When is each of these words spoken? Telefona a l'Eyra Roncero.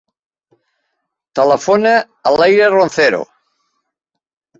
Telefona 1.39 1.91
a 2.29 2.31
l'Eyra 2.37 2.71
Roncero. 2.77 3.21